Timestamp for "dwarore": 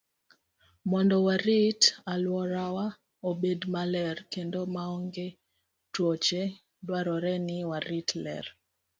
6.85-7.33